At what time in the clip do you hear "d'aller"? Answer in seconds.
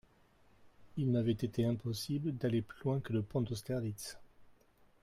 2.35-2.63